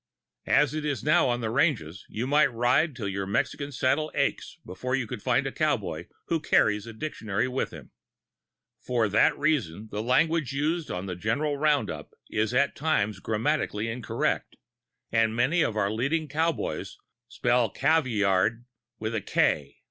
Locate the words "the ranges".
1.41-2.07